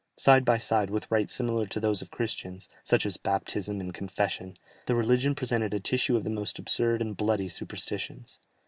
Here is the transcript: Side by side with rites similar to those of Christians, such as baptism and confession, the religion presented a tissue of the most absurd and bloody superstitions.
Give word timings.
Side 0.17 0.43
by 0.45 0.57
side 0.57 0.89
with 0.89 1.05
rites 1.11 1.31
similar 1.31 1.67
to 1.67 1.79
those 1.79 2.01
of 2.01 2.09
Christians, 2.09 2.67
such 2.83 3.05
as 3.05 3.17
baptism 3.17 3.79
and 3.79 3.93
confession, 3.93 4.55
the 4.87 4.95
religion 4.95 5.35
presented 5.35 5.75
a 5.75 5.79
tissue 5.79 6.17
of 6.17 6.23
the 6.23 6.31
most 6.31 6.57
absurd 6.57 7.03
and 7.03 7.15
bloody 7.15 7.47
superstitions. 7.49 8.39